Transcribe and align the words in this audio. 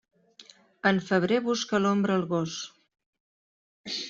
En 0.91 1.01
febrer 1.09 1.37
busca 1.49 1.81
l'ombra 1.83 2.17
el 2.21 2.25
gos. 2.33 2.57